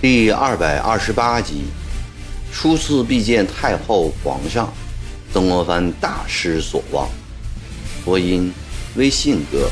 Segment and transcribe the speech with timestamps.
[0.00, 1.66] 第二百二十八集，
[2.52, 4.72] 初次必见太后皇上，
[5.32, 7.08] 曾国藩大失所望。
[8.04, 8.52] 播音：
[8.96, 9.70] 微信哥。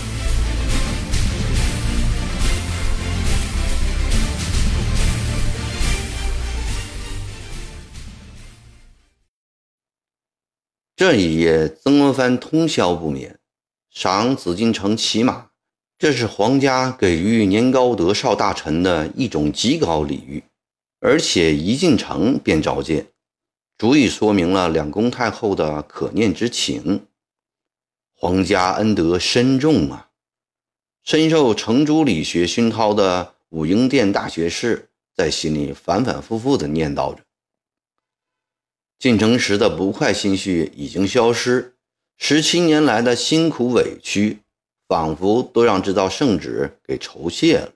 [11.01, 13.39] 这一夜，曾国藩通宵不眠，
[13.89, 15.47] 赏紫禁城骑马。
[15.99, 20.45] 这是皇家给予年高德少大臣的一种极高礼遇，
[21.01, 23.07] 而且一进城便召见，
[23.79, 27.07] 足以说明了两宫太后的可念之情。
[28.15, 30.11] 皇家恩德深重啊！
[31.03, 37.23] 深受程朱理学熏陶的武英殿大学士在心里反反复复地念叨着。
[39.01, 41.75] 进城时的不快心绪已经消失，
[42.19, 44.41] 十七年来的辛苦委屈，
[44.87, 47.73] 仿佛都让这道圣旨给酬谢了。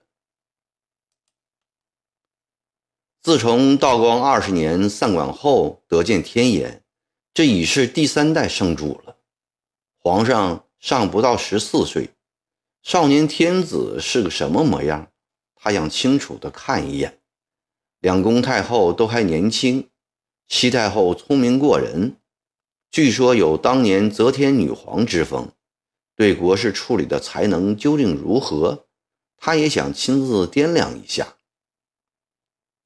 [3.22, 6.84] 自从道光二十年散馆后得见天颜，
[7.32, 9.16] 这已是第三代圣主了。
[9.98, 12.10] 皇上尚不到十四岁，
[12.82, 15.10] 少年天子是个什么模样？
[15.54, 17.18] 他想清楚地看一眼。
[18.00, 19.88] 两宫太后都还年轻。
[20.48, 22.16] 西太后聪明过人，
[22.90, 25.50] 据说有当年则天女皇之风，
[26.14, 28.86] 对国事处理的才能究竟如何？
[29.36, 31.36] 他也想亲自掂量一下。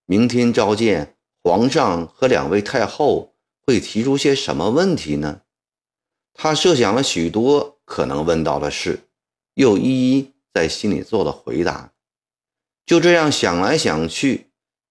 [0.07, 3.35] 明天召见皇上和两位太后，
[3.67, 5.43] 会提出些什么问题呢？
[6.33, 9.09] 他设想了许多可能问到的事，
[9.55, 11.93] 又一一在心里做了回答。
[12.87, 14.48] 就这样想来想去。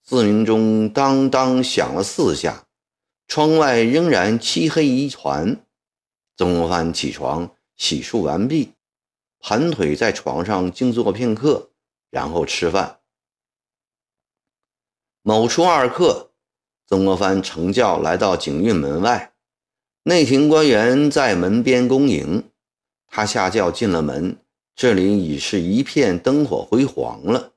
[0.07, 2.65] 自鸣钟当当响了四下，
[3.27, 5.65] 窗外仍然漆黑一团。
[6.37, 8.71] 曾国藩起床洗漱完毕，
[9.41, 11.71] 盘腿在床上静坐片刻，
[12.09, 12.99] 然后吃饭。
[15.23, 16.31] 某初二刻，
[16.87, 19.33] 曾国藩乘轿来到景运门外，
[20.03, 22.49] 内廷官员在门边恭迎。
[23.07, 24.37] 他下轿进了门，
[24.73, 27.51] 这里已是一片灯火辉煌了。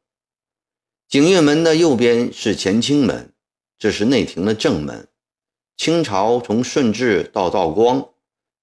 [1.10, 3.32] 景岳门的右边是乾清门，
[3.76, 5.08] 这是内廷的正门。
[5.76, 8.10] 清朝从顺治到道光，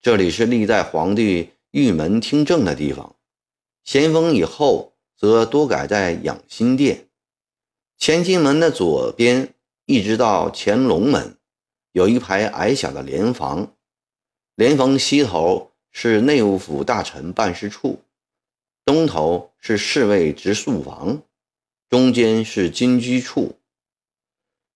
[0.02, 3.18] 这里是历代皇帝御门听政的地方。
[3.84, 7.09] 咸丰以后，则多改在养心殿。
[8.00, 9.53] 乾清门的左边，
[9.85, 11.35] 一直到乾隆门，
[11.91, 13.74] 有一排矮小的帘房。
[14.56, 18.00] 帘房西头是内务府大臣办事处，
[18.85, 21.22] 东头是侍卫直宿房。
[21.89, 23.55] 中间是金居处，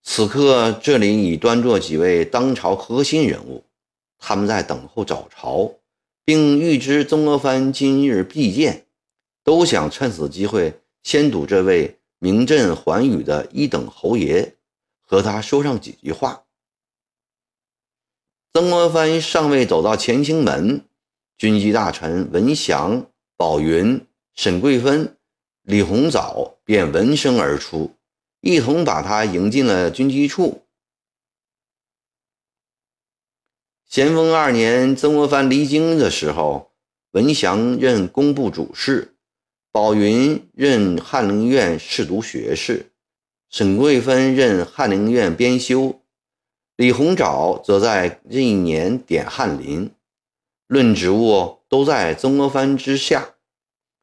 [0.01, 3.65] 此刻这里已端坐几位当朝核心人物，
[4.17, 5.75] 他们在等候早朝，
[6.23, 8.85] 并预知曾国藩今日必见，
[9.43, 14.55] 都想趁此机会先睹这位名震寰宇的一等侯爷，
[15.01, 16.45] 和他说上几句话。
[18.53, 20.85] 曾国藩尚未走到乾清门，
[21.37, 23.05] 军机大臣文祥、
[23.35, 25.17] 宝云、沈桂芬。
[25.63, 27.95] 李鸿藻便闻声而出，
[28.41, 30.63] 一同把他迎进了军机处。
[33.87, 36.71] 咸丰二年，曾国藩离京的时候，
[37.11, 39.15] 文祥任工部主事，
[39.71, 42.91] 宝云任翰林院侍读学士，
[43.49, 46.01] 沈桂芬任翰林院编修，
[46.75, 49.91] 李鸿藻则在这一年点翰林。
[50.67, 53.35] 论职务，都在曾国藩之下；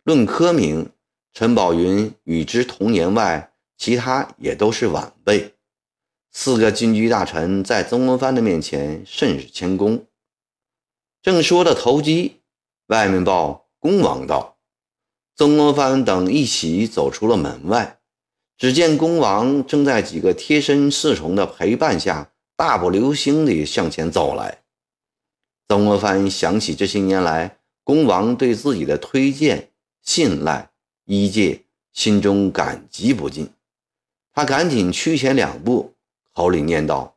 [0.05, 0.91] 论科名，
[1.39, 5.55] 陈宝云与之同年外，其他也都是晚辈。
[6.33, 10.05] 四个军机大臣在曾国藩的面前甚是谦恭。
[11.23, 12.41] 正说着投机，
[12.89, 14.59] 外面报恭王到。
[15.37, 18.01] 曾国藩等一起走出了门外，
[18.57, 24.63] 只见恭王正在几个贴身侍从的陪伴下，大步流星地向前走来。
[25.69, 29.71] 曾国藩想起这些年来恭王对自己的推荐、
[30.03, 30.73] 信赖。
[31.11, 31.65] 一介
[31.95, 33.49] 心中感激不尽，
[34.35, 35.95] 他赶紧趋前两步，
[36.35, 37.17] 口里念道：“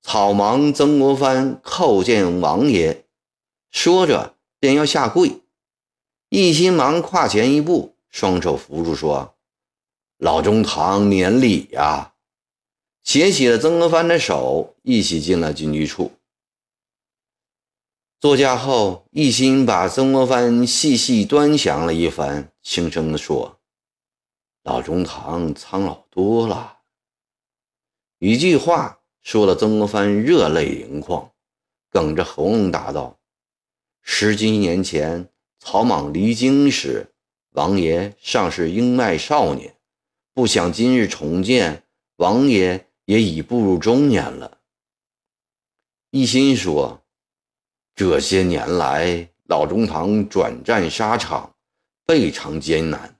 [0.00, 3.04] 草莽曾国藩叩见王爷。”
[3.70, 5.42] 说着便要下跪，
[6.30, 9.34] 一心忙跨前一步，双手扶住，说
[10.16, 12.14] ：“老中堂免礼呀！”
[13.04, 16.12] 携起了曾国藩的手，一起进了军机处。
[18.18, 23.60] 坐下后，一心把曾国藩细细端详了一番，轻声地说
[24.62, 26.78] ：“老中堂苍老多了。”
[28.18, 31.32] 一句话说的曾国藩热泪盈眶，
[31.90, 33.18] 哽着喉咙答道
[34.02, 35.28] ：“十几年前
[35.58, 37.12] 草莽离京时，
[37.50, 39.76] 王爷尚是英迈少年，
[40.32, 41.84] 不想今日重见，
[42.16, 44.58] 王爷也已步入中年了。”
[46.10, 47.02] 一心说
[47.96, 51.51] ：“这些年来，老中堂转战沙场，
[52.06, 53.16] 非常艰难，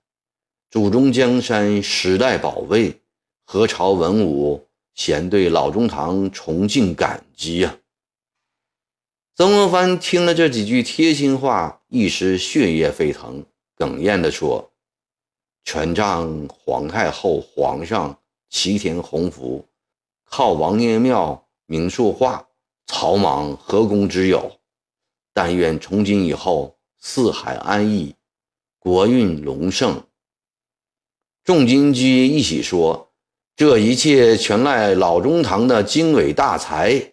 [0.70, 3.00] 主中江山，时代保卫，
[3.44, 7.78] 何朝文武。”先对老中堂崇敬感激呀！
[9.34, 13.42] 曾国藩听了这几句贴心话，一时血液沸腾，
[13.78, 14.70] 哽咽地说
[15.64, 18.18] ：“全仗皇太后、皇上
[18.50, 19.66] 齐天洪福，
[20.24, 22.46] 靠王爷庙明说话，
[22.86, 24.58] 草莽何功之有？
[25.32, 28.14] 但愿从今以后四海安逸，
[28.82, 30.02] 国运隆盛。”
[31.44, 33.08] 众金居一起说。
[33.54, 37.12] 这一切全赖老中堂的经纬大才。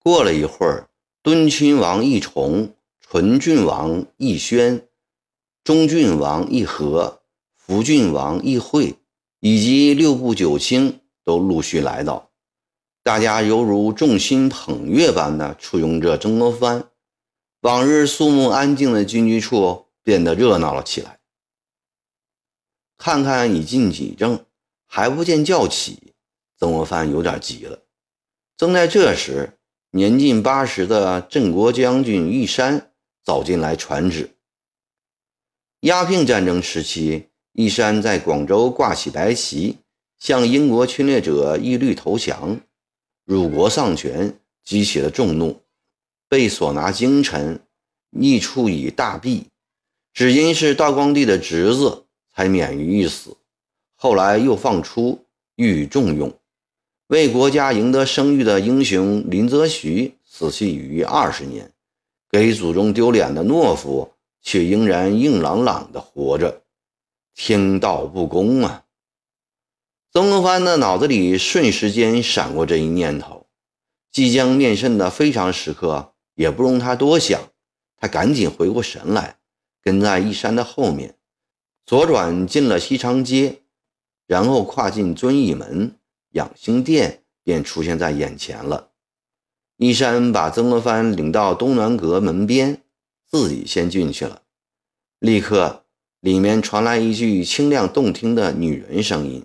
[0.00, 0.90] 过了一会儿，
[1.22, 4.88] 敦亲王奕崇、纯郡王奕宣、
[5.62, 7.22] 中郡王奕和、
[7.54, 8.96] 福郡王奕惠
[9.38, 12.30] 以及六部九卿都陆续来到，
[13.04, 16.90] 大家犹如众星捧月般的簇拥着曾国藩。
[17.60, 21.18] 往日肃穆安静的军机处变得热闹了起来。
[22.96, 24.46] 看看已近几正。
[24.86, 26.14] 还不见叫起，
[26.56, 27.82] 曾国藩有点急了。
[28.56, 29.58] 正在这时，
[29.90, 32.92] 年近八十的镇国将军玉山
[33.24, 34.36] 走进来传旨：
[35.80, 39.78] 鸦片战争时期，玉山在广州挂起白旗，
[40.20, 42.60] 向英国侵略者一律投降，
[43.24, 45.60] 辱国丧权，激起了众怒，
[46.28, 47.58] 被所拿京城，
[48.10, 49.46] 逆处以大毙。
[50.14, 53.36] 只因是道光帝的侄子，才免于一死。
[53.96, 55.26] 后来又放出，
[55.56, 56.32] 予以重用。
[57.08, 61.72] 为国家赢得声誉的英雄林则徐死去于二十年，
[62.30, 66.62] 给祖宗丢脸的懦夫却仍然硬朗朗的活着，
[67.34, 68.84] 天道不公啊！
[70.12, 73.48] 曾国藩的脑子里瞬时间闪过这一念头，
[74.12, 77.50] 即将面圣的非常时刻也不容他多想，
[77.96, 79.36] 他赶紧回过神来，
[79.84, 81.16] 跟在一山的后面，
[81.86, 83.60] 左转进了西长街。
[84.26, 85.98] 然后跨进遵义门，
[86.30, 88.92] 养心殿便出现在眼前了。
[89.76, 92.82] 一山把曾国藩领到东南阁门边，
[93.26, 94.40] 自己先进去了。
[95.18, 95.84] 立刻，
[96.20, 99.44] 里面传来一句清亮动听的女人声音：“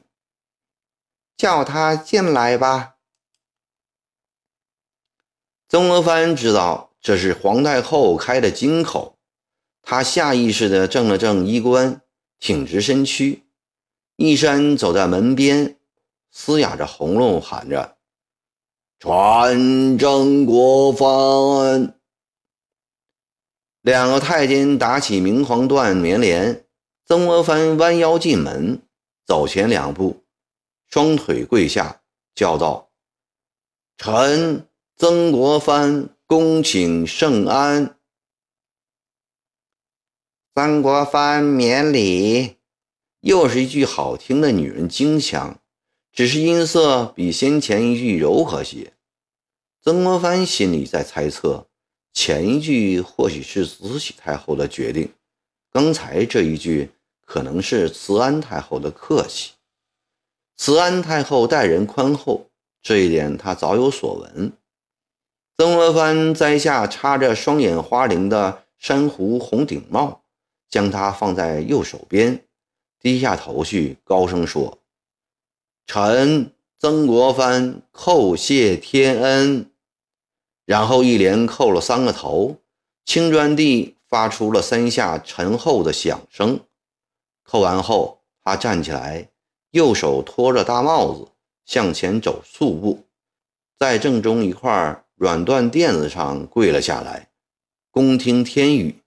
[1.35, 2.95] 叫他进来吧。”
[5.67, 9.18] 曾国藩知道这是皇太后开的金口，
[9.81, 12.01] 他下意识地正了正衣冠，
[12.39, 13.43] 挺直身躯。
[14.17, 15.77] 一山走在门边，
[16.29, 17.97] 嘶哑着喉咙喊着
[18.99, 21.95] ：“传曾国藩。”
[23.81, 26.65] 两个太监打起明黄缎棉帘，
[27.05, 28.81] 曾国藩弯腰进门，
[29.25, 30.23] 走前两步，
[30.87, 32.01] 双腿跪下，
[32.35, 32.89] 叫道
[33.97, 34.67] ：“臣
[34.97, 37.95] 曾国藩恭请圣安。”
[40.61, 42.57] 曾国藩免礼。
[43.21, 45.57] 又是一句好听的女人京腔，
[46.11, 48.91] 只是音色比先前一句柔和些。
[49.81, 51.65] 曾国藩心里在猜测，
[52.11, 55.09] 前一句或许是慈禧太后的决定，
[55.71, 56.91] 刚才这一句
[57.25, 59.53] 可能是慈安太后的客气。
[60.57, 62.47] 慈安太后待人宽厚，
[62.81, 64.51] 这一点他早有所闻。
[65.57, 70.21] 曾国藩摘下插着双眼花翎的珊瑚红顶帽，
[70.69, 72.45] 将它放在右手边。
[73.01, 74.77] 低下头去，高声说
[75.87, 79.71] ：“臣曾国藩叩谢天恩。”
[80.65, 82.57] 然后一连叩了三个头，
[83.05, 86.59] 青砖地发出了三下沉厚的响声。
[87.45, 89.29] 叩完后，他站起来，
[89.71, 91.27] 右手托着大帽子，
[91.65, 93.05] 向前走数步，
[93.77, 97.29] 在正中一块软缎垫子上跪了下来，
[97.91, 99.01] 恭听天语。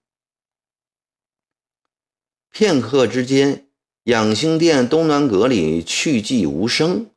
[2.53, 3.67] 片刻之间。
[4.03, 7.09] 养心殿东南阁里去寂无声，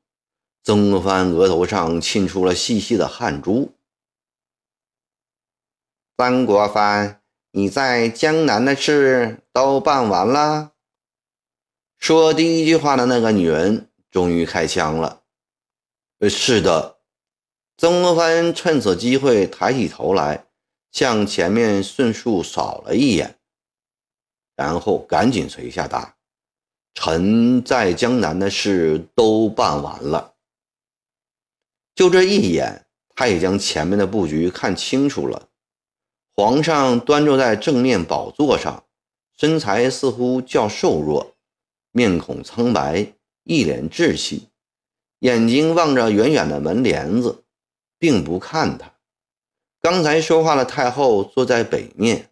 [0.63, 3.75] 曾国藩额头上沁出了细细的汗珠。
[6.17, 10.73] 曾国藩，你在江南的事都办完了？
[11.99, 15.23] 说第一句话的那个女人终于开枪了。
[16.21, 16.97] 呃，是的。
[17.77, 20.47] 曾国藩趁此机会抬起头来，
[20.93, 23.36] 向前面迅速扫了一眼，
[24.57, 26.17] 然后赶紧垂下答。
[26.95, 30.35] 臣在江南的事都办完了，
[31.95, 35.49] 就这一眼，他也将前面的布局看清楚了。
[36.35, 38.85] 皇上端坐在正面宝座上，
[39.39, 41.35] 身材似乎较瘦弱，
[41.93, 43.13] 面孔苍白，
[43.45, 44.49] 一脸稚气，
[45.19, 47.45] 眼睛望着远远的门帘子，
[47.99, 48.95] 并不看他。
[49.83, 52.31] 刚才说话的太后坐在北面，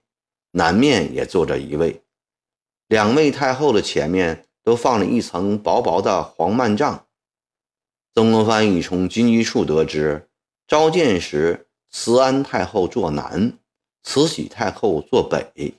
[0.53, 2.03] 南面也坐着一位。
[2.95, 7.09] 两位太后的前面都放了一层薄薄的黄幔帐。
[8.15, 10.31] 曾国藩已从军机处得知，
[10.69, 13.59] 召见时慈安太后坐南，
[14.05, 15.75] 慈禧太后坐北。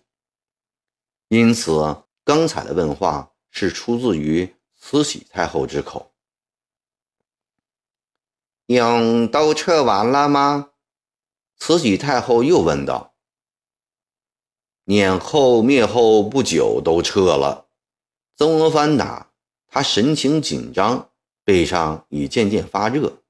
[1.29, 6.11] 因此，刚才的问话是出自于慈禧太后之口。
[8.65, 10.71] 用都撤完了吗？
[11.55, 13.14] 慈禧太后又问道。
[14.85, 17.65] 撵后灭后不久都撤了，
[18.37, 19.31] 曾国藩打。
[19.67, 21.09] 他神情紧张，
[21.43, 23.21] 背上已渐渐发热。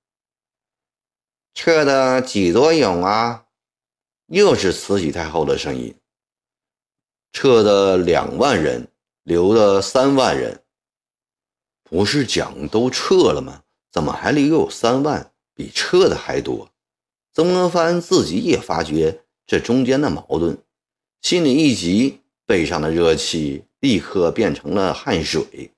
[1.56, 3.46] 撤的几多勇啊？
[4.28, 5.96] 又是慈禧太后的声音。
[7.32, 8.88] 撤的两万人，
[9.24, 10.62] 留的三万人。
[11.84, 13.64] 不是讲都撤了吗？
[13.92, 15.32] 怎么还留有三万？
[15.54, 16.70] 比撤的还多。
[17.34, 20.58] 曾国藩自己也发觉这中间的矛盾。
[21.26, 25.72] 心里一急，背上的热气立刻变成了汗水。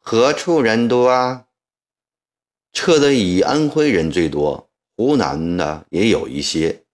[0.00, 1.46] 何处人多啊？
[2.74, 6.84] 撤的以安徽人最多，湖南的也有一些。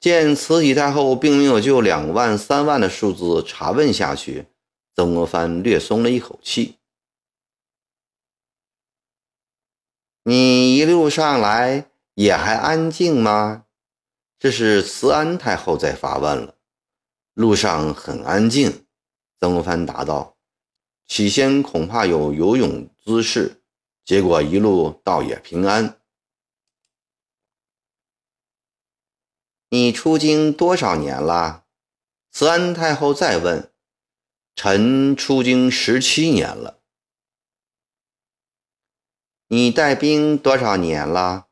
[0.00, 4.46] 见慈禧太后并没有就两万、三万的数字查问下去，
[4.96, 6.74] 曾国藩略松了一口气。
[10.24, 13.62] 你一路上来也还安静吗？
[14.38, 16.58] 这是慈安太后在发问了。
[17.32, 18.86] 路上很安静，
[19.40, 20.36] 曾国藩答道
[21.08, 23.62] ：“起先恐怕有游泳姿势，
[24.04, 26.00] 结果一路倒也平安。”
[29.70, 31.64] 你出京多少年了？
[32.30, 33.72] 慈安太后再问
[34.54, 36.82] ：“臣出京十七年了。”
[39.48, 41.48] 你带兵多少年了？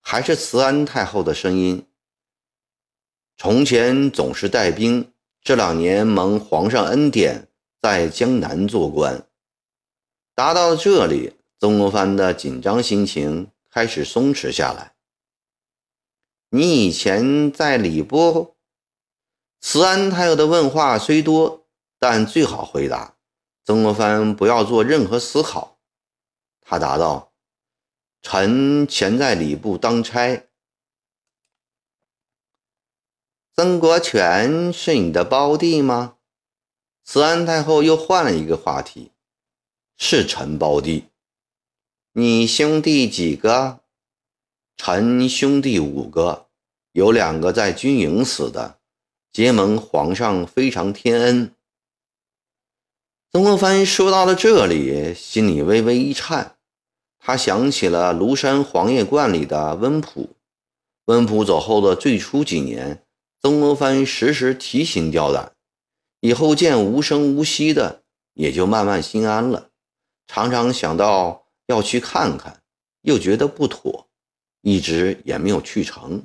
[0.00, 1.87] 还是慈安太后的声音。
[3.40, 7.46] 从前总是带兵，这两年蒙皇上恩典，
[7.80, 9.28] 在江南做官。
[10.34, 14.94] 答到这里，曾国藩的紧张心情开始松弛下来。
[16.50, 18.56] 你以前在礼部？
[19.60, 21.64] 慈安太后的问话虽多，
[22.00, 23.14] 但最好回答。
[23.64, 25.78] 曾国藩不要做任何思考。
[26.60, 27.32] 他答道
[28.20, 30.44] ：“臣前在礼部当差。”
[33.58, 36.14] 曾国荃是你的胞弟吗？
[37.04, 39.10] 慈安太后又换了一个话题，
[39.96, 41.06] 是臣胞弟。
[42.12, 43.80] 你兄弟几个？
[44.76, 46.46] 臣兄弟五个，
[46.92, 48.78] 有两个在军营死的，
[49.32, 51.52] 结盟皇上非常天恩。
[53.32, 56.58] 曾国藩说到了这里，心里微微一颤，
[57.18, 60.36] 他想起了庐山黄叶观里的温普。
[61.06, 63.04] 温普走后的最初几年。
[63.40, 65.52] 曾国藩时时提心吊胆，
[66.20, 68.02] 以后见无声无息的，
[68.34, 69.70] 也就慢慢心安了。
[70.26, 72.60] 常常想到要去看看，
[73.02, 74.08] 又觉得不妥，
[74.62, 76.24] 一直也没有去成。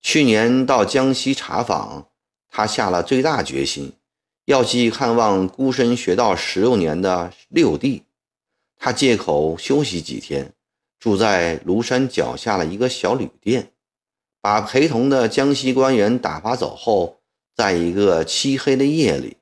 [0.00, 2.08] 去年到江西查访，
[2.48, 3.92] 他下了最大决心，
[4.46, 8.04] 要去看望孤身学道十六年的六弟。
[8.78, 10.54] 他借口休息几天，
[10.98, 13.70] 住在庐山脚下的一个小旅店。
[14.40, 17.20] 把陪同的江西官员打发走后，
[17.54, 19.36] 在一个漆黑的夜里，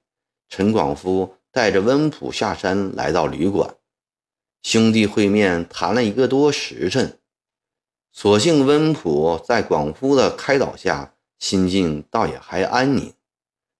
[0.48, 3.76] 陈广夫带着温普下山来到旅馆，
[4.62, 7.18] 兄弟会面谈了一个多时辰。
[8.12, 13.14] 所幸温普在广夫的开导下，心境倒也还安宁，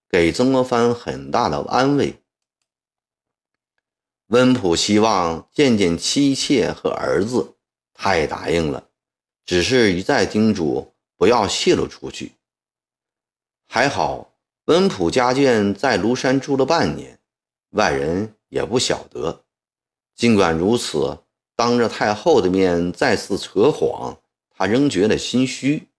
[0.09, 2.21] 给曾国藩很大的安慰。
[4.27, 7.55] 温普希望见见妻妾和儿子，
[7.93, 8.87] 他也答应了，
[9.43, 10.88] 只是一再叮嘱。
[11.19, 12.31] 不要泄露出去。
[13.67, 14.33] 还好，
[14.65, 17.19] 温普家眷在庐山住了半年，
[17.71, 19.43] 外人也不晓得。
[20.15, 21.19] 尽管如此，
[21.57, 24.17] 当着太后的面再次扯谎，
[24.49, 25.89] 他仍觉得心虚。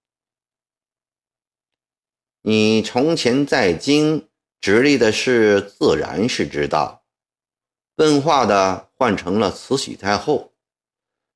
[2.40, 4.26] 你从前在京
[4.58, 7.04] 直隶的事，自然是知道。
[7.96, 10.54] 问话的换成了慈禧太后，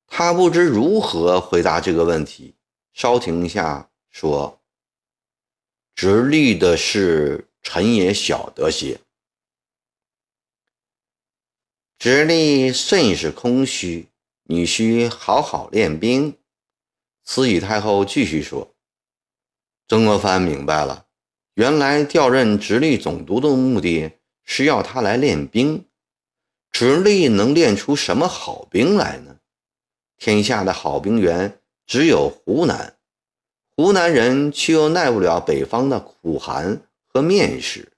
[0.07, 2.54] 她不知如何回答这个问题。
[2.95, 4.61] 稍停一下，说
[5.95, 9.01] ：“直隶的事，臣也晓得些。
[11.99, 14.07] 直隶甚是空虚，
[14.43, 16.37] 你需好好练兵。”
[17.25, 18.73] 慈禧太后继续说
[19.89, 21.05] ：“曾国藩明白了，
[21.55, 24.09] 原来调任直隶总督的目的
[24.45, 25.85] 是要他来练兵。
[26.71, 29.39] 直隶能练出什么好兵来呢？
[30.17, 32.97] 天下的好兵员只有湖南，
[33.75, 37.91] 湖南人却又耐不了北方的苦寒和面食。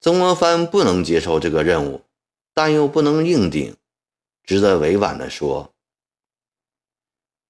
[0.00, 2.02] 曾国藩不能接受这个任务，
[2.52, 3.76] 但又不能硬顶，
[4.42, 5.72] 只得委婉地说。”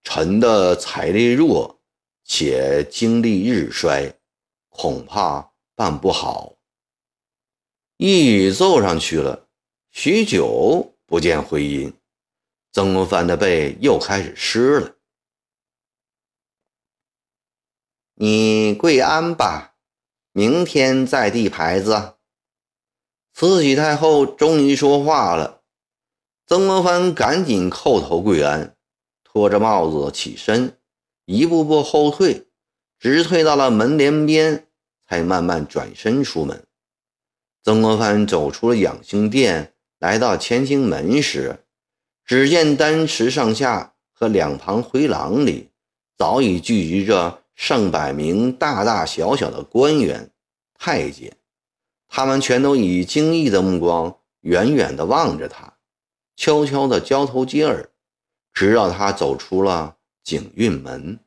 [0.04, 1.80] 臣的财力弱，
[2.24, 4.12] 且精力日衰，
[4.68, 6.54] 恐怕办不好。
[7.96, 9.48] 一语奏上去了，
[9.90, 11.92] 许久不见回音，
[12.72, 14.96] 曾国藩的背又开始湿了。
[18.24, 19.74] 你跪安吧，
[20.30, 22.14] 明天再递牌子。
[23.34, 25.62] 慈禧太后终于说话了，
[26.46, 28.76] 曾国藩赶紧叩头跪安。
[29.24, 30.78] 拖着帽子起身，
[31.24, 32.46] 一步步后退，
[33.00, 34.68] 直退到了门帘边，
[35.08, 36.64] 才慢慢转身出门。
[37.64, 41.64] 曾国藩走出了养心殿，来到乾清门时，
[42.24, 45.70] 只见丹池上下和两旁回廊里，
[46.16, 50.28] 早已聚集着上百名大大小小的官员、
[50.76, 51.36] 太监，
[52.08, 55.72] 他们全都以惊异的目光远远地望着他，
[56.34, 57.88] 悄悄地交头接耳。
[58.52, 61.20] 直到他走出了景运门。